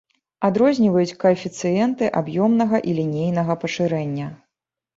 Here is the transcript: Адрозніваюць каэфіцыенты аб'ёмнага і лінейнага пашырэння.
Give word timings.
Адрозніваюць 0.47 1.17
каэфіцыенты 1.23 2.09
аб'ёмнага 2.23 2.81
і 2.89 2.99
лінейнага 3.03 3.61
пашырэння. 3.65 4.27